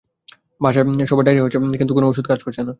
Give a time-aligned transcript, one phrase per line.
[0.61, 2.69] বাসায় সবার ডায়রিয়া হয়েছে কিন্তু কোন ওষুধ কাজ করছে না।